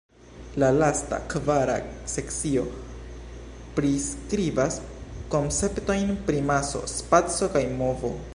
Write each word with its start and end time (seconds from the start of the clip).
La 0.61 0.67
lasta, 0.75 1.17
kvara 1.33 1.75
sekcio 2.13 2.63
priskribas 3.77 4.79
konceptojn 5.37 6.17
pri 6.31 6.41
maso, 6.53 6.83
spaco 6.97 7.55
kaj 7.59 7.65
movo. 7.83 8.17